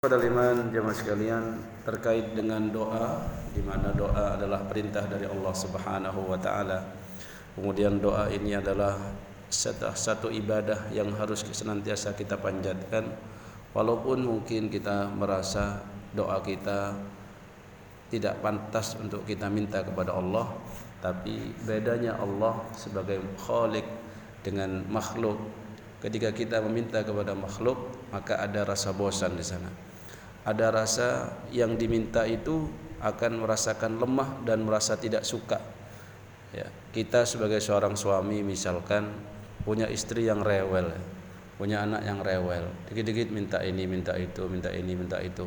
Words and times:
Pada 0.00 0.16
liman 0.16 0.72
jemaah 0.72 0.96
sekalian 0.96 1.60
terkait 1.84 2.32
dengan 2.32 2.72
doa 2.72 3.20
di 3.52 3.60
mana 3.60 3.92
doa 3.92 4.32
adalah 4.32 4.64
perintah 4.64 5.04
dari 5.04 5.28
Allah 5.28 5.52
Subhanahu 5.52 6.24
wa 6.24 6.40
taala. 6.40 6.88
Kemudian 7.52 8.00
doa 8.00 8.32
ini 8.32 8.56
adalah 8.56 8.96
satu, 9.52 10.32
ibadah 10.32 10.88
yang 10.96 11.12
harus 11.20 11.44
senantiasa 11.44 12.16
kita 12.16 12.40
panjatkan. 12.40 13.12
Walaupun 13.76 14.24
mungkin 14.24 14.72
kita 14.72 15.12
merasa 15.12 15.84
doa 16.16 16.40
kita 16.40 16.96
tidak 18.08 18.40
pantas 18.40 18.96
untuk 18.96 19.28
kita 19.28 19.52
minta 19.52 19.84
kepada 19.84 20.16
Allah 20.16 20.48
tapi 21.04 21.52
bedanya 21.68 22.16
Allah 22.16 22.56
sebagai 22.72 23.20
khalik 23.36 23.84
dengan 24.40 24.80
makhluk. 24.88 25.36
Ketika 26.00 26.32
kita 26.32 26.64
meminta 26.64 27.04
kepada 27.04 27.36
makhluk 27.36 27.76
maka 28.08 28.40
ada 28.40 28.64
rasa 28.64 28.96
bosan 28.96 29.36
di 29.36 29.44
sana 29.44 29.89
ada 30.44 30.72
rasa 30.72 31.36
yang 31.52 31.76
diminta 31.76 32.24
itu 32.24 32.68
akan 33.00 33.44
merasakan 33.44 33.96
lemah 34.00 34.44
dan 34.44 34.64
merasa 34.64 34.96
tidak 34.96 35.24
suka. 35.24 35.60
Ya, 36.50 36.68
kita 36.92 37.24
sebagai 37.24 37.62
seorang 37.62 37.94
suami 37.96 38.44
misalkan 38.44 39.08
punya 39.64 39.86
istri 39.88 40.26
yang 40.26 40.40
rewel, 40.40 40.92
punya 41.56 41.84
anak 41.84 42.02
yang 42.04 42.20
rewel, 42.20 42.68
dikit-dikit 42.90 43.28
minta 43.30 43.60
ini, 43.62 43.84
minta 43.84 44.16
itu, 44.16 44.44
minta 44.48 44.68
ini, 44.72 44.92
minta 44.96 45.20
itu. 45.20 45.46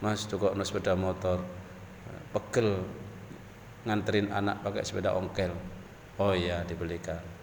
Mas 0.00 0.24
tukok 0.24 0.56
no 0.56 0.64
sepeda 0.64 0.96
motor, 0.96 1.44
pegel 2.32 2.80
nganterin 3.84 4.32
anak 4.32 4.64
pakai 4.64 4.82
sepeda 4.84 5.12
ongkel. 5.16 5.52
Oh 6.20 6.36
iya 6.36 6.64
dibelikan 6.68 7.39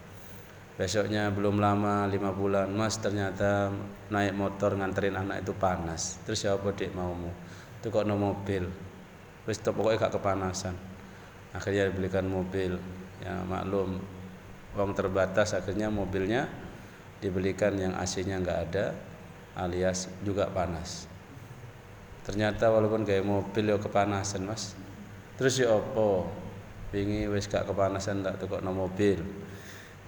besoknya 0.77 1.33
belum 1.33 1.57
lama 1.57 2.05
lima 2.05 2.29
bulan 2.29 2.69
mas 2.69 3.01
ternyata 3.01 3.73
naik 4.13 4.37
motor 4.37 4.77
nganterin 4.77 5.17
anak 5.17 5.41
itu 5.41 5.51
panas. 5.57 6.21
Terus 6.23 6.45
siapa 6.45 6.69
dek 6.69 6.93
maumu? 6.93 7.33
Itu 7.81 7.89
kok 7.89 8.05
no 8.05 8.15
mobil 8.15 8.69
terus 9.47 9.63
pokoknya 9.63 10.07
gak 10.07 10.21
kepanasan. 10.21 10.75
Akhirnya 11.55 11.89
dibelikan 11.89 12.27
mobil. 12.29 12.77
Ya 13.23 13.41
maklum 13.47 13.97
uang 14.77 14.91
terbatas 14.93 15.57
akhirnya 15.57 15.89
mobilnya 15.89 16.45
dibelikan 17.17 17.73
yang 17.73 17.97
AC-nya 17.97 18.37
nggak 18.37 18.59
ada 18.69 18.93
alias 19.57 20.11
juga 20.21 20.45
panas. 20.53 21.09
Ternyata 22.21 22.69
walaupun 22.69 23.01
kayak 23.01 23.25
mobil 23.25 23.73
ya 23.73 23.81
kepanasan 23.81 24.45
mas. 24.45 24.77
Terus 25.41 25.57
ya 25.57 25.73
opo 25.73 26.29
bingi 26.93 27.25
wis 27.25 27.49
gak 27.49 27.65
kepanasan 27.65 28.21
tak 28.21 28.37
tukok 28.37 28.61
no 28.61 28.71
mobil 28.71 29.46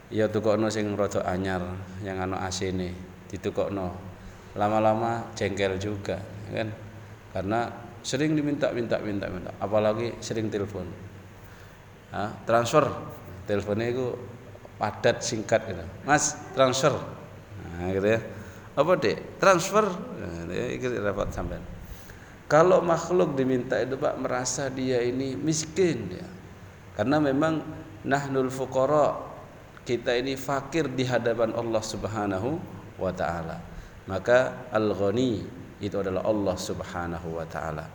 ya 0.10 0.26
tukokno 0.30 0.70
sing 0.74 0.90
rada 0.98 1.22
anyar 1.26 1.62
yang 2.02 2.22
anu 2.22 2.38
asine 2.38 2.94
ditukokno. 3.30 4.10
Lama-lama 4.58 5.30
jengkel 5.38 5.78
juga 5.78 6.18
kan? 6.50 6.74
Karena 7.30 7.70
sering 8.02 8.34
diminta 8.34 8.74
minta 8.74 8.98
minta 8.98 9.30
minta. 9.30 9.54
Apalagi 9.62 10.18
sering 10.20 10.50
telepon. 10.50 10.90
Transfer. 12.50 12.90
Teleponnya 13.46 13.94
itu 13.94 14.18
padat 14.82 15.22
singkat 15.22 15.62
gitu. 15.70 15.86
Mas 16.06 16.34
transfer. 16.58 16.98
Nah, 17.78 17.94
gitu 17.94 18.10
ya. 18.10 18.20
Apa 18.74 18.98
deh 18.98 19.18
transfer. 19.38 19.86
Nah, 19.86 20.50
itu 20.74 20.90
dapat 20.98 21.30
sampai 21.30 21.62
kalau 22.50 22.82
makhluk 22.82 23.38
diminta 23.38 23.78
itu 23.78 23.94
pak 24.02 24.18
merasa 24.18 24.74
dia 24.74 25.06
ini 25.06 25.38
miskin 25.38 26.18
ya. 26.18 26.26
Karena 26.98 27.22
memang 27.22 27.62
nahnul 28.02 28.50
fuqara 28.50 29.29
kita 29.90 30.14
ini 30.14 30.38
fakir 30.38 30.86
di 30.94 31.02
hadapan 31.02 31.50
Allah 31.58 31.82
Subhanahu 31.82 32.62
wa 33.02 33.10
taala. 33.10 33.58
Maka 34.06 34.70
Al-Ghani 34.70 35.42
itu 35.82 35.98
adalah 35.98 36.30
Allah 36.30 36.54
Subhanahu 36.54 37.42
wa 37.42 37.46
taala. 37.50 37.90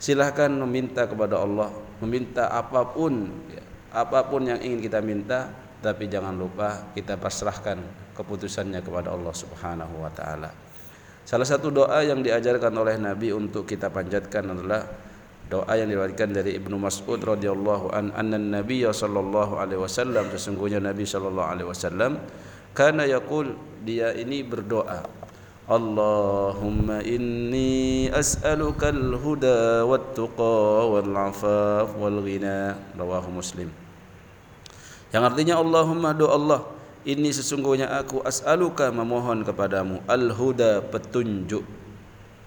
Silahkan 0.00 0.48
meminta 0.48 1.04
kepada 1.04 1.44
Allah, 1.44 1.68
meminta 2.00 2.48
apa 2.48 2.88
pun 2.88 3.28
ya, 3.52 3.60
apa 3.92 4.24
pun 4.24 4.48
yang 4.48 4.56
ingin 4.56 4.80
kita 4.80 5.04
minta, 5.04 5.52
tapi 5.84 6.08
jangan 6.08 6.32
lupa 6.32 6.88
kita 6.96 7.20
pasrahkan 7.20 7.76
keputusannya 8.16 8.80
kepada 8.80 9.12
Allah 9.12 9.34
Subhanahu 9.36 10.00
wa 10.00 10.08
taala. 10.16 10.48
Salah 11.28 11.44
satu 11.44 11.68
doa 11.68 12.00
yang 12.04 12.24
diajarkan 12.24 12.72
oleh 12.72 12.96
Nabi 12.96 13.36
untuk 13.36 13.68
kita 13.68 13.92
panjatkan 13.92 14.48
adalah 14.48 14.84
doa 15.52 15.72
yang 15.76 15.92
diriwayatkan 15.92 16.32
dari 16.32 16.56
Ibnu 16.56 16.80
Mas'ud 16.80 17.20
radhiyallahu 17.20 17.92
an 17.92 18.10
anna 18.16 18.40
Nabi 18.40 18.84
sallallahu 18.84 19.60
alaihi 19.60 19.80
wasallam 19.80 20.32
sesungguhnya 20.32 20.80
Nabi 20.80 21.04
sallallahu 21.04 21.48
alaihi 21.48 21.68
wasallam 21.68 22.16
kana 22.72 23.04
yaqul 23.04 23.52
dia 23.84 24.16
ini 24.16 24.40
berdoa 24.40 25.04
Allahumma 25.64 27.00
inni 27.00 28.12
as'aluka 28.12 28.92
al-huda 28.92 29.88
wat-tuqa 29.88 30.92
wal-'afaf 30.92 31.96
wal-ghina 31.96 32.76
rawahu 32.92 33.40
Muslim. 33.40 33.72
Yang 35.08 35.24
artinya 35.24 35.64
Allahumma 35.64 36.12
do 36.12 36.28
Allah 36.28 36.68
ini 37.08 37.32
sesungguhnya 37.32 37.96
aku 37.96 38.20
as'aluka 38.28 38.92
memohon 38.92 39.40
kepadamu 39.40 40.04
al-huda 40.04 40.84
petunjuk 40.84 41.64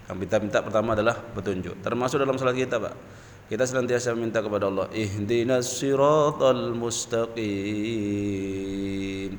yang 0.07 0.17
kita 0.23 0.39
minta 0.39 0.63
pertama 0.63 0.95
adalah 0.95 1.19
petunjuk. 1.19 1.83
Termasuk 1.83 2.15
dalam 2.23 2.39
salat 2.39 2.55
kita, 2.55 2.79
Pak. 2.79 2.95
Kita 3.47 3.63
senantiasa 3.63 4.11
minta 4.11 4.43
kepada 4.43 4.67
Allah, 4.67 4.91
ihdinas 4.91 5.79
siratal 5.79 6.75
mustaqim. 6.75 7.39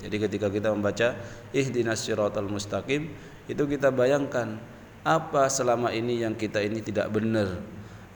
Jadi 0.01 0.17
ketika 0.17 0.49
kita 0.49 0.73
membaca 0.73 1.13
ihdinas 1.53 2.05
siratal 2.05 2.49
mustaqim, 2.49 3.13
itu 3.49 3.63
kita 3.69 3.93
bayangkan 3.93 4.57
apa 5.05 5.49
selama 5.53 5.93
ini 5.93 6.25
yang 6.25 6.33
kita 6.33 6.61
ini 6.65 6.81
tidak 6.81 7.13
benar. 7.13 7.61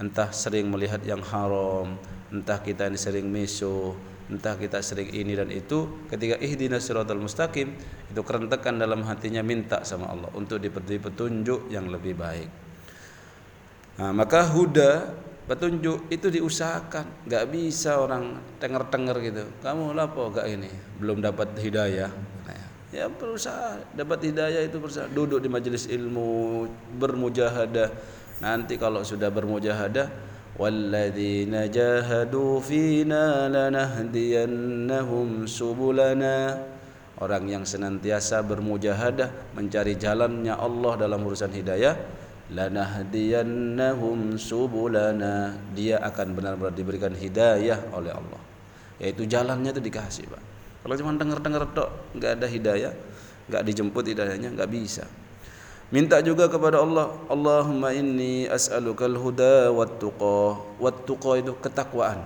Entah 0.01 0.33
sering 0.33 0.73
melihat 0.73 1.05
yang 1.05 1.21
haram, 1.21 2.01
entah 2.33 2.57
kita 2.61 2.89
ini 2.89 2.97
sering 2.97 3.29
meso, 3.29 3.93
entah 4.33 4.57
kita 4.57 4.81
sering 4.81 5.13
ini 5.13 5.37
dan 5.37 5.53
itu 5.53 6.09
ketika 6.09 6.41
ihdinas 6.41 6.89
siratal 6.89 7.21
mustaqim 7.21 7.77
itu 8.09 8.21
kerentekan 8.25 8.81
dalam 8.81 9.05
hatinya 9.05 9.45
minta 9.45 9.85
sama 9.85 10.09
Allah 10.09 10.33
untuk 10.33 10.57
diberi 10.57 10.97
petunjuk 10.97 11.69
yang 11.69 11.93
lebih 11.93 12.17
baik. 12.17 12.49
Nah, 14.01 14.11
maka 14.17 14.49
huda 14.49 15.13
petunjuk 15.45 16.09
itu 16.09 16.33
diusahakan. 16.33 17.29
Nggak 17.29 17.45
bisa 17.53 18.01
orang 18.01 18.41
tenger-tenger 18.57 19.17
gitu. 19.21 19.45
Kamu 19.61 19.93
lapo 19.93 20.33
gak 20.33 20.49
ini? 20.49 20.73
Belum 20.97 21.21
dapat 21.21 21.53
hidayah. 21.61 22.09
Nah, 22.49 22.65
ya 22.89 23.13
berusaha. 23.13 23.77
Dapat 23.93 24.33
hidayah 24.33 24.65
itu 24.65 24.81
berusaha. 24.81 25.13
Duduk 25.13 25.45
di 25.45 25.53
majelis 25.53 25.85
ilmu 25.93 26.65
bermujahadah. 26.97 27.93
Nanti 28.41 28.81
kalau 28.81 29.05
sudah 29.05 29.29
bermujahadah 29.29 30.32
والذين 30.58 31.54
جاهدوا 31.70 32.54
فينا 32.66 33.26
لنهدينهم 33.54 35.28
سبلنا 35.46 36.38
orang 37.18 37.50
yang 37.50 37.66
senantiasa 37.66 38.46
bermujahadah 38.46 39.58
mencari 39.58 39.98
jalannya 39.98 40.54
Allah 40.54 40.94
dalam 41.02 41.26
urusan 41.26 41.50
hidayah 41.50 41.98
lanahdiyannahum 42.54 44.38
subulana 44.38 45.58
dia 45.74 45.98
akan 46.00 46.38
benar-benar 46.38 46.74
diberikan 46.78 47.14
hidayah 47.18 47.90
oleh 47.92 48.14
Allah 48.14 48.42
yaitu 49.02 49.26
jalannya 49.26 49.74
itu 49.74 49.82
dikasih 49.82 50.30
Pak 50.30 50.44
kalau 50.86 50.96
cuma 50.96 51.18
dengar-dengar 51.18 51.66
tok 51.74 51.90
nggak 52.18 52.32
ada 52.38 52.48
hidayah 52.48 52.94
nggak 53.50 53.64
dijemput 53.66 54.06
hidayahnya 54.14 54.54
nggak 54.54 54.70
bisa 54.70 55.04
Minta 55.93 56.25
juga 56.25 56.49
kepada 56.49 56.81
Allah, 56.81 57.13
Allahumma 57.29 57.93
inni 57.93 58.49
as'alukal 58.49 59.13
huda 59.13 59.69
wat 59.77 60.01
tuqa. 60.01 60.57
Wat 60.81 61.05
tuqa 61.05 61.37
itu 61.37 61.53
ketakwaan. 61.61 62.25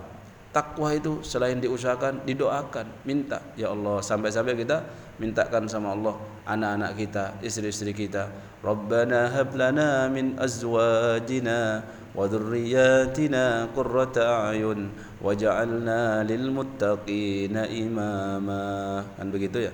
Takwa 0.55 0.95
itu 0.95 1.19
selain 1.27 1.59
diusahakan, 1.59 2.23
didoakan, 2.23 2.87
minta. 3.03 3.43
Ya 3.59 3.75
Allah, 3.75 3.99
sampai-sampai 3.99 4.55
kita 4.55 4.87
mintakan 5.19 5.67
sama 5.67 5.99
Allah 5.99 6.15
anak-anak 6.47 6.95
kita, 6.95 7.25
istri-istri 7.43 7.91
kita. 7.91 8.31
Rabbana 8.63 9.35
hab 9.35 9.51
lana 9.59 10.07
min 10.15 10.39
azwajina 10.39 11.83
wa 12.15 12.23
dhurriyyatina 12.25 13.75
qurrata 13.75 14.55
a'yun 14.55 14.95
waj'alna 15.19 16.23
lil 16.23 16.55
muttaqina 16.55 17.67
imama. 17.67 19.03
Kan 19.19 19.35
begitu 19.35 19.67
ya. 19.69 19.73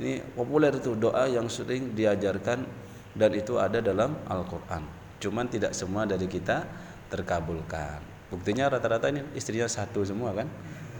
Ini 0.00 0.24
populer 0.32 0.72
itu 0.72 0.96
doa 0.96 1.28
yang 1.28 1.52
sering 1.52 1.92
diajarkan 1.92 2.85
dan 3.16 3.32
itu 3.32 3.56
ada 3.56 3.80
dalam 3.80 4.14
Al-Quran. 4.28 4.84
Cuman 5.16 5.48
tidak 5.48 5.72
semua 5.72 6.04
dari 6.04 6.28
kita 6.28 6.68
terkabulkan. 7.08 8.04
Buktinya 8.28 8.68
rata-rata 8.68 9.08
ini 9.08 9.24
istrinya 9.32 9.64
satu 9.64 10.04
semua 10.04 10.36
kan? 10.36 10.46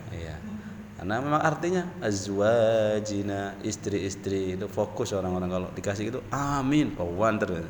Iya. 0.08 0.40
Karena 0.96 1.20
memang 1.20 1.44
artinya 1.44 1.84
azwajina 2.00 3.60
istri-istri 3.60 4.56
itu 4.56 4.64
fokus 4.72 5.12
orang-orang. 5.12 5.50
Kalau 5.52 5.68
dikasih 5.76 6.08
gitu 6.08 6.20
amin 6.32 6.96
oh 6.96 7.12
terus. 7.36 7.68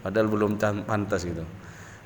Padahal 0.00 0.28
belum 0.32 0.56
pantas 0.88 1.28
gitu. 1.28 1.44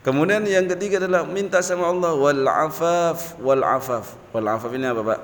Kemudian 0.02 0.42
yang 0.50 0.66
ketiga 0.66 0.98
adalah 0.98 1.22
minta 1.22 1.62
sama 1.62 1.86
Allah 1.86 2.18
wal 2.18 2.42
afaf 2.42 3.38
wal 3.38 3.62
afaf. 3.62 4.18
Wal 4.34 4.50
afaf 4.50 4.74
ini 4.74 4.90
apa 4.90 5.02
Pak? 5.06 5.20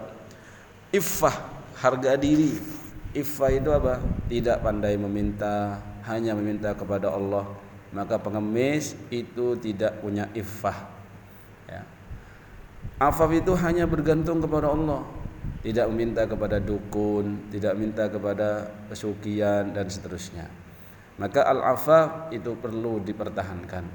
Iffah 0.95 1.37
harga 1.83 2.15
diri 2.15 2.78
Iffah 3.19 3.51
itu 3.51 3.71
apa? 3.75 3.99
Tidak 4.31 4.63
pandai 4.63 4.95
meminta, 4.95 5.83
hanya 6.07 6.39
meminta 6.39 6.71
kepada 6.79 7.11
Allah. 7.11 7.47
maka 7.89 8.21
pengemis 8.21 8.93
itu 9.09 9.57
tidak 9.57 10.05
punya 10.05 10.29
iffah. 10.37 10.77
Ya. 11.65 11.81
Afaf 13.01 13.33
itu 13.33 13.57
hanya 13.57 13.89
bergantung 13.89 14.45
kepada 14.45 14.69
Allah. 14.69 15.09
Tidak 15.65 15.89
meminta 15.89 16.29
kepada 16.29 16.61
dukun 16.61 17.49
tidak 17.49 17.73
minta 17.81 18.05
kepada 18.13 18.69
pesugihan 18.93 19.73
dan 19.73 19.89
seterusnya. 19.89 20.53
Maka 21.17 21.49
al-afaf 21.49 22.29
itu 22.29 22.53
perlu 22.61 23.01
dipertahankan. 23.01 23.89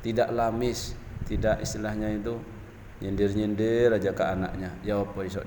Tidak 0.00 0.32
lamis 0.32 0.96
tidak 1.28 1.60
istilahnya 1.60 2.16
itu 2.16 2.40
nyindir-nyindir 3.04 3.92
aja 3.92 4.08
ke 4.16 4.24
anaknya. 4.24 4.72
Ya 4.80 5.04
apa 5.04 5.20
isok 5.20 5.44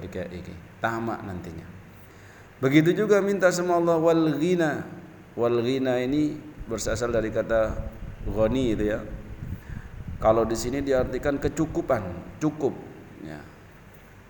tamak 0.77 1.25
nantinya 1.25 1.76
begitu 2.63 2.93
juga 2.93 3.21
minta 3.21 3.49
sama 3.53 3.77
Allah 3.77 3.97
wal 3.97 4.35
ghina. 4.37 4.85
Wal 5.37 5.61
ghina 5.61 6.01
ini 6.01 6.37
berasal 6.65 7.13
dari 7.13 7.29
kata 7.29 7.77
ghani 8.25 8.73
itu 8.73 8.83
ya. 8.93 8.99
Kalau 10.17 10.43
di 10.49 10.57
sini 10.57 10.81
diartikan 10.81 11.37
kecukupan 11.37 12.01
cukup 12.41 12.73
ya. 13.21 13.39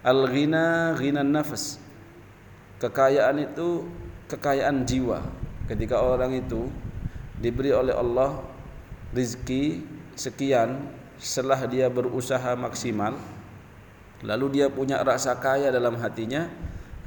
Al 0.03 0.27
ghina 0.27 0.95
ghina 0.99 1.23
nafas. 1.23 1.79
Kekayaan 2.77 3.51
itu 3.51 3.87
kekayaan 4.29 4.83
jiwa. 4.83 5.23
Ketika 5.67 5.99
orang 5.99 6.35
itu 6.37 6.69
diberi 7.37 7.71
oleh 7.71 7.93
Allah 7.93 8.41
rizki 9.13 9.85
sekian 10.17 10.89
setelah 11.21 11.65
dia 11.69 11.89
berusaha 11.89 12.53
maksimal 12.57 13.17
lalu 14.25 14.61
dia 14.61 14.67
punya 14.69 15.01
rasa 15.05 15.37
kaya 15.37 15.69
dalam 15.69 15.97
hatinya 16.01 16.49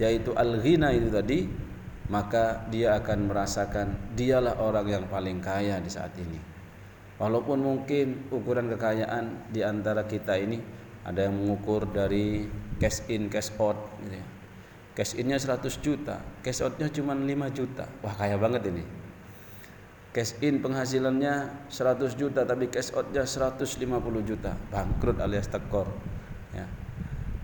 yaitu 0.00 0.32
al-ghina 0.32 0.96
itu 0.96 1.12
tadi 1.12 1.44
maka 2.08 2.66
dia 2.72 2.96
akan 2.98 3.28
merasakan 3.28 4.16
dialah 4.16 4.58
orang 4.58 4.88
yang 4.88 5.04
paling 5.06 5.38
kaya 5.44 5.76
di 5.78 5.92
saat 5.92 6.16
ini 6.16 6.40
walaupun 7.20 7.60
mungkin 7.60 8.32
ukuran 8.32 8.72
kekayaan 8.72 9.52
di 9.52 9.60
antara 9.60 10.08
kita 10.08 10.40
ini 10.40 10.58
ada 11.04 11.28
yang 11.28 11.36
mengukur 11.36 11.84
dari 11.84 12.48
cash 12.80 13.04
in 13.12 13.28
cash 13.28 13.52
out 13.60 13.76
gitu 14.00 14.16
ya. 14.16 14.26
cash 14.96 15.12
innya 15.20 15.36
100 15.36 15.68
juta 15.84 16.16
cash 16.40 16.64
outnya 16.64 16.88
cuma 16.88 17.12
5 17.12 17.28
juta 17.52 17.84
wah 18.00 18.16
kaya 18.16 18.40
banget 18.40 18.72
ini 18.72 18.84
cash 20.10 20.34
in 20.42 20.58
penghasilannya 20.58 21.68
100 21.70 22.18
juta 22.18 22.42
tapi 22.42 22.66
cash 22.66 22.90
outnya 22.98 23.22
150 23.22 23.78
juta 24.26 24.58
bangkrut 24.74 25.22
alias 25.22 25.46
tekor. 25.46 25.86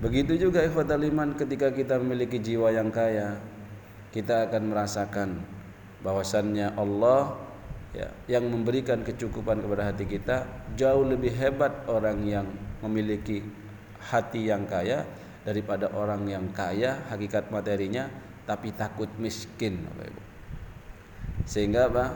Begitu 0.07 0.39
juga 0.39 0.63
ikhwatal 0.63 1.03
iman 1.03 1.35
ketika 1.35 1.75
kita 1.75 1.99
memiliki 1.99 2.39
jiwa 2.39 2.71
yang 2.71 2.95
kaya 2.95 3.43
kita 4.15 4.47
akan 4.47 4.71
merasakan 4.71 5.43
bahwasannya 6.07 6.79
Allah 6.79 7.35
ya, 7.91 8.07
yang 8.31 8.47
memberikan 8.47 9.03
kecukupan 9.03 9.59
kepada 9.59 9.91
hati 9.91 10.07
kita 10.07 10.47
jauh 10.79 11.03
lebih 11.03 11.35
hebat 11.35 11.91
orang 11.91 12.23
yang 12.23 12.47
memiliki 12.87 13.43
hati 13.99 14.47
yang 14.47 14.63
kaya 14.71 15.03
daripada 15.43 15.91
orang 15.91 16.23
yang 16.31 16.47
kaya 16.55 17.03
hakikat 17.11 17.51
materinya 17.51 18.07
tapi 18.47 18.71
takut 18.71 19.11
miskin 19.19 19.83
sehingga 21.51 21.91
apa 21.91 22.07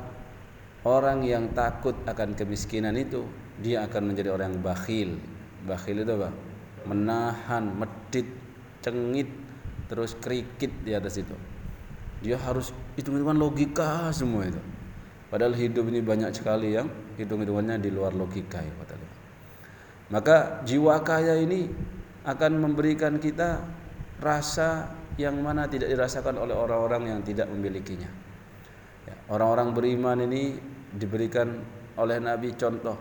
Orang 0.81 1.29
yang 1.29 1.53
takut 1.53 1.93
akan 2.09 2.33
kemiskinan 2.33 2.97
itu 2.97 3.29
dia 3.61 3.85
akan 3.85 4.13
menjadi 4.13 4.33
orang 4.33 4.57
yang 4.57 4.65
bakhil. 4.65 5.11
Bakhil 5.69 6.09
itu 6.09 6.13
apa? 6.17 6.33
Menahan, 6.87 7.77
medit, 7.77 8.27
cengit, 8.81 9.29
terus 9.91 10.15
kerikit 10.17 10.71
di 10.87 10.95
atas 10.95 11.19
itu. 11.19 11.35
Dia 12.21 12.37
harus 12.37 12.71
hitung-hitungan 12.95 13.37
logika 13.37 14.13
semua 14.13 14.47
itu. 14.47 14.61
Padahal 15.31 15.55
hidup 15.55 15.87
ini 15.89 16.03
banyak 16.03 16.35
sekali 16.35 16.75
yang 16.75 16.91
hitung-hitungannya 17.15 17.79
di 17.79 17.91
luar 17.95 18.11
logika 18.11 18.59
ya 18.59 18.73
Maka 20.11 20.67
jiwa 20.67 20.99
kaya 21.07 21.39
ini 21.39 21.71
akan 22.27 22.53
memberikan 22.59 23.23
kita 23.23 23.63
rasa 24.19 24.91
yang 25.17 25.39
mana 25.39 25.71
tidak 25.71 25.95
dirasakan 25.95 26.35
oleh 26.35 26.53
orang-orang 26.53 27.15
yang 27.15 27.21
tidak 27.23 27.47
memilikinya. 27.47 28.11
Ya, 29.07 29.17
orang-orang 29.31 29.71
beriman 29.71 30.19
ini 30.27 30.59
diberikan 30.91 31.63
oleh 31.95 32.19
Nabi 32.19 32.53
contoh 32.59 32.99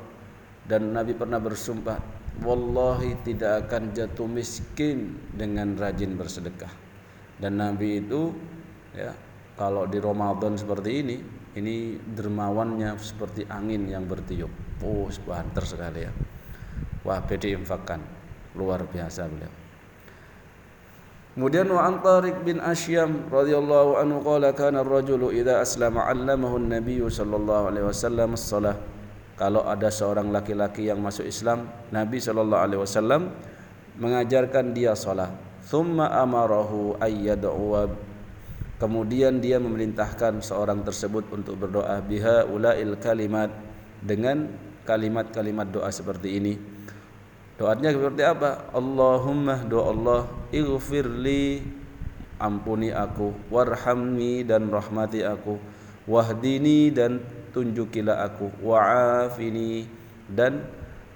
dan 0.69 0.93
Nabi 0.93 1.17
pernah 1.17 1.41
bersumpah 1.41 2.18
wallahi 2.43 3.15
tidak 3.23 3.67
akan 3.67 3.91
jatuh 3.91 4.27
miskin 4.27 5.19
dengan 5.35 5.75
rajin 5.75 6.15
bersedekah. 6.15 6.71
Dan 7.39 7.59
Nabi 7.59 8.03
itu 8.03 8.35
ya 8.95 9.15
kalau 9.55 9.87
di 9.87 9.99
Ramadan 9.99 10.59
seperti 10.59 10.91
ini 11.03 11.17
ini 11.55 11.99
dermawannya 11.99 12.95
seperti 12.99 13.47
angin 13.47 13.87
yang 13.87 14.07
bertiup. 14.07 14.51
Oh 14.83 15.07
banter 15.27 15.63
sekali 15.63 16.07
ya. 16.07 16.11
Wah 17.03 17.19
bedi 17.23 17.55
infakan. 17.55 18.03
Luar 18.55 18.83
biasa 18.83 19.29
beliau. 19.29 19.51
Kemudian 21.39 21.71
wa 21.71 21.87
Antariq 21.87 22.43
bin 22.43 22.59
Asyam 22.59 23.31
radhiyallahu 23.31 23.95
anhu 23.95 24.19
qala 24.25 24.51
kana 24.51 24.83
ar-rajulu 24.83 25.31
idza 25.31 25.63
aslama 25.63 26.03
'allamahu 26.03 26.59
an-nabiy 26.59 26.99
sallallahu 27.07 27.71
alaihi 27.71 27.87
wasallam 27.87 28.35
as-salah. 28.35 28.75
Kalau 29.39 29.63
ada 29.63 29.87
seorang 29.87 30.35
laki-laki 30.35 30.91
yang 30.91 30.99
masuk 30.99 31.23
Islam, 31.23 31.71
Nabi 31.95 32.19
sallallahu 32.19 32.59
alaihi 32.59 32.81
wasallam 32.83 33.31
mengajarkan 33.95 34.75
dia 34.75 34.91
salat. 34.99 35.31
Thumma 35.63 36.11
amarahu 36.11 36.99
ayyad'u 36.99 37.87
Kemudian 38.79 39.39
dia 39.39 39.59
memerintahkan 39.59 40.43
seorang 40.43 40.83
tersebut 40.83 41.31
untuk 41.31 41.55
berdoa 41.55 41.99
biha 42.03 42.47
ulail 42.51 42.99
kalimat 42.99 43.51
dengan 44.03 44.51
kalimat-kalimat 44.83 45.67
doa 45.71 45.91
seperti 45.91 46.39
ini. 46.39 46.53
Doanya 47.59 47.91
seperti 47.95 48.23
apa? 48.23 48.71
Allahumma 48.71 49.63
doa 49.67 49.91
Allah 49.91 50.21
ighfirli 50.51 51.59
ampuni 52.39 52.91
aku 52.91 53.35
warhamni 53.51 54.47
dan 54.47 54.71
rahmati 54.71 55.27
aku 55.27 55.59
wahdini 56.07 56.87
dan 56.87 57.19
tunjukilah 57.51 58.25
aku. 58.29 58.49
Wa'afini 58.63 59.85
dan 60.29 60.65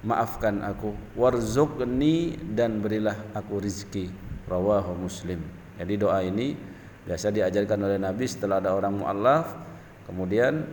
maafkan 0.04 0.60
aku. 0.60 0.94
Warzuqni 1.16 2.38
dan 2.54 2.82
berilah 2.84 3.16
aku 3.32 3.62
rizki. 3.62 4.10
Rawahu 4.44 4.98
muslim. 4.98 5.40
Jadi 5.80 5.94
doa 5.96 6.20
ini 6.20 6.54
biasa 7.08 7.32
diajarkan 7.32 7.78
oleh 7.80 7.98
Nabi 7.98 8.24
setelah 8.28 8.60
ada 8.60 8.76
orang 8.76 9.00
mu'allaf. 9.00 9.46
Kemudian 10.04 10.68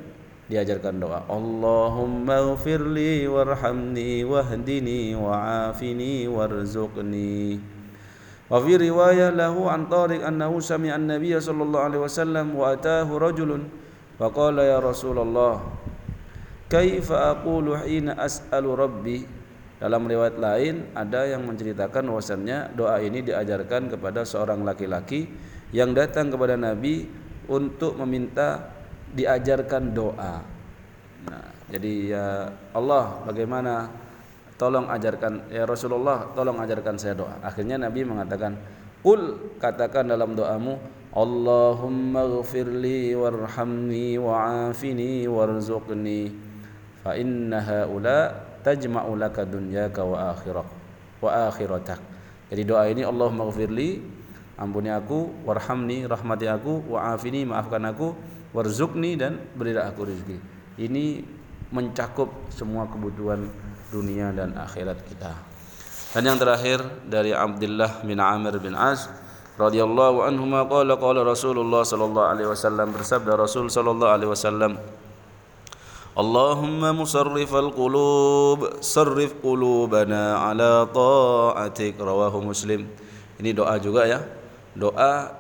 diajarkan 0.52 1.00
doa. 1.00 1.24
Allahumma 1.32 2.52
ghafirli 2.52 3.24
warhamni 3.32 4.28
wahdini 4.28 5.16
wa'afini 5.16 6.28
warzuqni 6.28 7.64
wa 8.52 8.60
fi 8.60 8.76
riwayah 8.76 9.32
lahu 9.32 9.72
an 9.72 9.88
tariq 9.88 10.20
annahu 10.28 10.60
sami'a 10.60 11.00
an-nabiy 11.00 11.40
sallallahu 11.40 11.88
alaihi 11.88 12.04
wasallam 12.04 12.52
wa 12.52 12.76
atahu 12.76 13.16
rajulun 13.16 13.72
fa 14.22 14.30
qala 14.30 14.62
ya 14.62 14.78
Rasulullah 14.78 15.58
kaifa 16.70 17.34
aqulu 17.34 17.74
hina 17.82 18.14
as'alu 18.22 18.78
rabbi 18.78 19.26
dalam 19.82 20.06
riwayat 20.06 20.38
lain 20.38 20.94
ada 20.94 21.26
yang 21.26 21.42
menceritakan 21.50 22.06
bahwasannya 22.06 22.78
doa 22.78 23.02
ini 23.02 23.26
diajarkan 23.26 23.90
kepada 23.90 24.22
seorang 24.22 24.62
laki-laki 24.62 25.26
yang 25.74 25.98
datang 25.98 26.30
kepada 26.30 26.54
Nabi 26.54 27.10
untuk 27.50 27.98
meminta 27.98 28.78
diajarkan 29.10 29.90
doa. 29.90 30.46
Nah, 31.26 31.46
jadi 31.74 31.94
ya 32.14 32.26
Allah 32.78 33.26
bagaimana 33.26 33.90
tolong 34.62 34.86
ajarkan 34.86 35.50
ya 35.50 35.66
Rasulullah 35.66 36.30
tolong 36.38 36.62
ajarkan 36.62 36.94
saya 37.02 37.18
doa. 37.18 37.42
Akhirnya 37.42 37.82
Nabi 37.82 38.06
mengatakan, 38.06 38.54
"Qul 39.02 39.58
katakan 39.58 40.14
dalam 40.14 40.38
doamu, 40.38 40.78
Warhamni 43.20 44.16
wa'afini 44.16 45.28
warzuqni 45.28 46.32
fa 47.04 47.20
inna 47.20 47.60
haula 47.60 48.32
tajma'u 48.64 49.20
laka 49.20 49.44
dunyaka 49.44 50.08
wa 50.08 50.32
akhirak 50.32 50.68
wa 51.20 51.30
akhiratak." 51.52 52.00
Jadi 52.48 52.64
doa 52.64 52.88
ini 52.88 53.04
Allahumma 53.04 53.48
ghfirli 53.52 54.00
ampuni 54.56 54.88
aku 54.88 55.44
warhamni 55.44 56.08
rahmati 56.08 56.48
aku 56.48 56.88
wa'afini 56.88 57.44
maafkan 57.44 57.84
aku 57.92 58.16
warzukni 58.56 59.20
dan 59.20 59.40
berilah 59.56 59.92
aku 59.92 60.08
rezeki. 60.08 60.38
Ini 60.80 61.28
mencakup 61.72 62.52
semua 62.52 62.88
kebutuhan 62.88 63.52
dunia 63.92 64.32
dan 64.32 64.56
akhirat 64.56 65.04
kita. 65.08 65.36
Dan 66.12 66.28
yang 66.28 66.40
terakhir 66.40 66.84
dari 67.08 67.32
Abdullah 67.32 68.04
bin 68.04 68.20
Amr 68.20 68.60
bin 68.60 68.76
Az 68.76 69.08
radhiyallahu 69.60 70.24
anhu 70.24 70.48
qala 70.48 70.96
qala 70.96 71.28
Rasulullah 71.28 71.84
sallallahu 71.84 72.28
alaihi 72.28 72.50
wasallam 72.52 72.92
bersabda 72.96 73.36
Rasul 73.36 73.68
sallallahu 73.68 74.12
alaihi 74.12 74.32
wasallam 74.32 74.80
Allahumma 76.12 76.92
musarrifal 76.92 77.72
qulub 77.72 78.84
sarrif 78.84 79.32
qulubana 79.40 80.44
ala 80.52 80.84
ta'atik 80.84 81.96
rawahu 81.96 82.52
Muslim. 82.52 82.84
Ini 83.40 83.56
doa 83.56 83.80
juga 83.80 84.04
ya. 84.04 84.20
Doa 84.76 85.32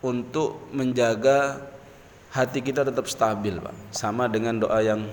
untuk 0.00 0.72
menjaga 0.72 1.60
hati 2.32 2.64
kita 2.64 2.88
tetap 2.88 3.04
stabil 3.12 3.60
Pak 3.60 3.76
sama 3.92 4.24
dengan 4.24 4.56
doa 4.56 4.80
yang 4.80 5.04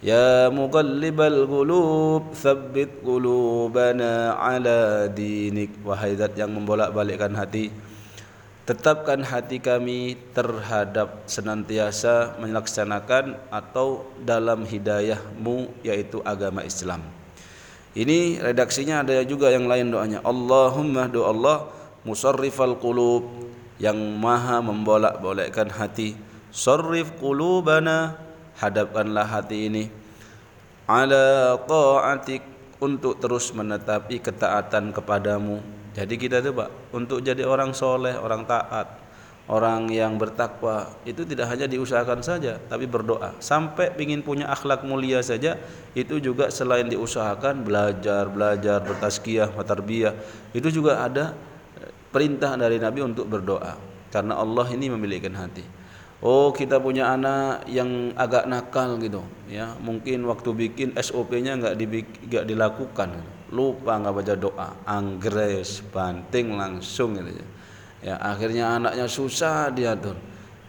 Ya 0.00 0.48
muqallibal 0.48 1.44
qulub 1.44 2.32
tsabbit 2.32 3.04
qulubana 3.04 4.32
ala 4.40 5.12
dinik. 5.12 5.76
Wahai 5.84 6.16
zat 6.16 6.32
yang 6.40 6.56
membolak-balikkan 6.56 7.36
hati 7.36 7.68
tetapkan 8.70 9.26
hati 9.26 9.58
kami 9.58 10.14
terhadap 10.30 11.26
senantiasa 11.26 12.38
melaksanakan 12.38 13.34
atau 13.50 14.06
dalam 14.22 14.62
hidayahmu 14.62 15.82
yaitu 15.82 16.22
agama 16.22 16.62
Islam. 16.62 17.02
Ini 17.98 18.38
redaksinya 18.38 19.02
ada 19.02 19.26
juga 19.26 19.50
yang 19.50 19.66
lain 19.66 19.90
doanya. 19.90 20.22
Allahumma 20.22 21.10
doa 21.10 21.34
Allah 21.34 21.58
musarrifal 22.06 22.78
qulub 22.78 23.26
yang 23.82 23.98
maha 23.98 24.62
membolak-balikkan 24.62 25.74
hati. 25.74 26.14
Sarrif 26.54 27.10
qulubana 27.18 28.14
hadapkanlah 28.60 29.24
hati 29.24 29.72
ini 29.72 29.84
ala 30.84 31.56
ta'atik 31.64 32.44
untuk 32.80 33.16
terus 33.20 33.52
menetapi 33.56 34.20
ketaatan 34.20 34.92
kepadamu. 34.92 35.60
Jadi 35.96 36.14
kita 36.16 36.38
itu 36.40 36.54
Pak, 36.54 36.94
untuk 36.94 37.18
jadi 37.20 37.44
orang 37.44 37.74
soleh, 37.74 38.14
orang 38.16 38.46
taat, 38.46 38.88
orang 39.50 39.90
yang 39.90 40.14
bertakwa 40.16 40.86
itu 41.02 41.26
tidak 41.26 41.50
hanya 41.50 41.66
diusahakan 41.66 42.22
saja, 42.22 42.56
tapi 42.70 42.86
berdoa. 42.86 43.36
Sampai 43.42 43.92
ingin 43.98 44.22
punya 44.22 44.48
akhlak 44.48 44.86
mulia 44.86 45.18
saja, 45.20 45.58
itu 45.92 46.22
juga 46.22 46.48
selain 46.48 46.86
diusahakan 46.86 47.66
belajar, 47.66 48.30
belajar, 48.30 48.78
bertaskiah, 48.80 49.50
matarbiyah, 49.50 50.14
itu 50.54 50.68
juga 50.70 51.02
ada 51.02 51.34
perintah 52.14 52.54
dari 52.54 52.78
Nabi 52.78 53.02
untuk 53.02 53.26
berdoa. 53.26 53.74
Karena 54.10 54.38
Allah 54.38 54.66
ini 54.74 54.90
memiliki 54.90 55.30
hati. 55.30 55.79
Oh 56.20 56.52
kita 56.52 56.76
punya 56.76 57.16
anak 57.16 57.64
yang 57.64 58.12
agak 58.12 58.44
nakal 58.44 59.00
gitu 59.00 59.24
ya. 59.48 59.72
Mungkin 59.80 60.20
waktu 60.28 60.52
bikin 60.52 60.88
SOP-nya 60.92 61.56
nggak 61.56 61.74
nggak 62.28 62.44
dilakukan 62.44 63.16
lupa 63.48 63.96
nggak 63.96 64.14
baca 64.14 64.34
doa. 64.36 64.68
Anggres 64.84 65.80
banting 65.88 66.60
langsung 66.60 67.16
gitu 67.16 67.32
ya. 67.32 67.46
ya 68.04 68.14
akhirnya 68.20 68.76
anaknya 68.76 69.08
susah 69.08 69.72
diatur. 69.72 70.20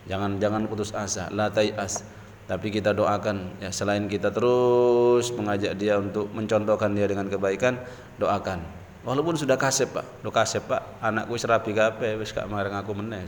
Jangan 0.08 0.40
jangan 0.40 0.72
putus 0.72 0.96
asa 0.96 1.28
latai 1.36 1.76
as. 1.76 2.00
Tapi 2.48 2.72
kita 2.72 2.96
doakan 2.96 3.60
ya. 3.60 3.76
Selain 3.76 4.08
kita 4.08 4.32
terus 4.32 5.36
mengajak 5.36 5.76
dia 5.76 6.00
untuk 6.00 6.32
mencontohkan 6.32 6.96
dia 6.96 7.12
dengan 7.12 7.28
kebaikan 7.28 7.76
doakan. 8.16 8.64
Walaupun 9.04 9.36
sudah 9.36 9.60
kasep 9.60 10.00
pak. 10.00 10.24
Do 10.24 10.32
kasep 10.32 10.64
pak. 10.64 11.04
Anakku 11.04 11.36
serapi 11.36 11.76
kape 11.76 12.16
wis 12.24 12.32
gak 12.32 12.48
marang 12.48 12.72
aku 12.80 12.96
meneh 12.96 13.28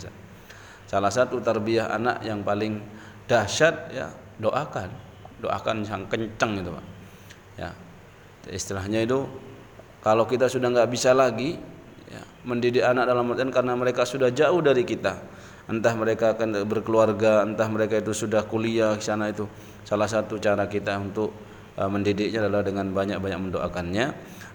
Salah 0.93 1.09
satu 1.09 1.41
tarbiyah 1.41 1.89
anak 1.89 2.21
yang 2.21 2.45
paling 2.45 2.77
dahsyat 3.25 3.89
ya 3.89 4.13
doakan, 4.38 4.93
doakan 5.41 5.81
yang 5.81 6.05
kencang 6.05 6.62
itu 6.62 6.69
pak. 6.69 6.85
Ya 7.57 7.73
istilahnya 8.45 9.01
itu 9.01 9.25
kalau 10.05 10.29
kita 10.29 10.45
sudah 10.51 10.69
nggak 10.69 10.89
bisa 10.93 11.17
lagi 11.17 11.57
ya, 12.12 12.21
mendidik 12.45 12.85
anak 12.85 13.09
dalam 13.09 13.25
artian 13.33 13.50
karena 13.50 13.73
mereka 13.73 14.05
sudah 14.05 14.29
jauh 14.29 14.62
dari 14.62 14.85
kita, 14.85 15.17
entah 15.65 15.97
mereka 15.97 16.38
akan 16.38 16.62
berkeluarga, 16.69 17.41
entah 17.41 17.65
mereka 17.71 17.97
itu 17.97 18.12
sudah 18.12 18.45
kuliah 18.45 18.93
di 18.93 19.01
sana 19.01 19.33
itu. 19.33 19.50
Salah 19.88 20.05
satu 20.05 20.38
cara 20.38 20.69
kita 20.69 21.00
untuk 21.01 21.33
uh, 21.73 21.89
mendidiknya 21.89 22.45
adalah 22.45 22.62
dengan 22.62 22.93
banyak-banyak 22.93 23.39
mendoakannya 23.50 24.05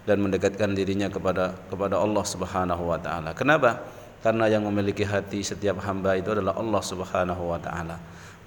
dan 0.07 0.17
mendekatkan 0.23 0.71
dirinya 0.73 1.11
kepada 1.11 1.57
kepada 1.67 1.99
Allah 1.99 2.25
Subhanahu 2.25 2.95
wa 2.95 2.99
taala. 3.01 3.33
Kenapa? 3.33 3.83
Karena 4.23 4.51
yang 4.51 4.67
memiliki 4.67 5.07
hati 5.07 5.47
setiap 5.47 5.79
hamba 5.87 6.19
itu 6.19 6.35
adalah 6.35 6.59
Allah 6.59 6.83
Subhanahu 6.83 7.43
wa 7.55 7.59
taala. 7.63 7.97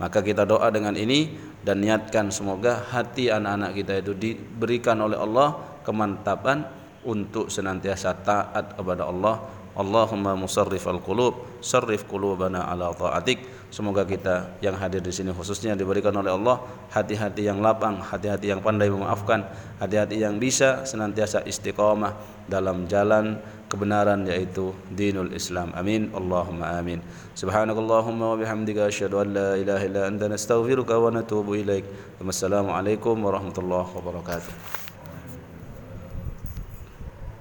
Maka 0.01 0.25
kita 0.25 0.49
doa 0.49 0.65
dengan 0.73 0.97
ini 0.97 1.37
dan 1.61 1.77
niatkan 1.77 2.33
semoga 2.33 2.81
hati 2.89 3.29
anak-anak 3.29 3.71
kita 3.77 3.93
itu 4.01 4.13
diberikan 4.17 4.97
oleh 4.97 5.13
Allah 5.13 5.61
kemantapan 5.85 6.65
untuk 7.05 7.53
senantiasa 7.53 8.17
taat 8.25 8.73
kepada 8.73 9.05
Allah. 9.05 9.61
Allahumma 9.71 10.35
musarrifal 10.35 10.99
qulub, 10.99 11.63
sarrif 11.63 12.03
qulubana 12.03 12.67
ala 12.67 12.91
taatik. 12.91 13.39
Semoga 13.71 14.03
kita 14.03 14.59
yang 14.59 14.75
hadir 14.75 14.99
di 14.99 15.15
sini 15.15 15.31
khususnya 15.31 15.79
diberikan 15.79 16.11
oleh 16.11 16.27
Allah 16.27 16.59
hati-hati 16.91 17.47
yang 17.47 17.63
lapang, 17.63 18.03
hati-hati 18.03 18.51
yang 18.51 18.59
pandai 18.59 18.91
memaafkan, 18.91 19.47
hati-hati 19.79 20.19
yang 20.19 20.43
bisa 20.43 20.83
senantiasa 20.83 21.47
istiqamah 21.47 22.19
dalam 22.51 22.83
jalan 22.91 23.39
kebenaran 23.71 24.27
yaitu 24.27 24.75
dinul 24.91 25.31
Islam. 25.31 25.71
Amin. 25.71 26.11
Allahumma 26.11 26.75
amin. 26.75 26.99
Subhanakallahumma 27.39 28.35
wa 28.35 28.37
bihamdika 28.43 28.91
asyhadu 28.91 29.23
an 29.23 29.33
la 29.39 29.49
ilaha 29.55 29.83
illa 29.87 30.01
anta 30.11 30.27
nastaghfiruka 30.27 30.99
wa 30.99 31.15
natubu 31.15 31.55
ilaik. 31.55 31.87
Wassalamualaikum 32.19 33.15
warahmatullahi 33.23 33.87
wabarakatuh. 33.95 34.90